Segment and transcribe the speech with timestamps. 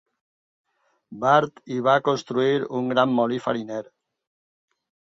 [1.25, 3.83] Ward hi va construir un gran molí fariner.